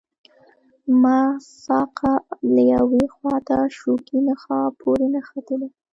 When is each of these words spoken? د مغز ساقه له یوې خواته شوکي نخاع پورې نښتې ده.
د 0.03 0.03
مغز 1.03 1.43
ساقه 1.65 2.13
له 2.53 2.61
یوې 2.75 3.03
خواته 3.15 3.57
شوکي 3.77 4.17
نخاع 4.27 4.67
پورې 4.79 5.05
نښتې 5.13 5.55
ده. 5.61 5.67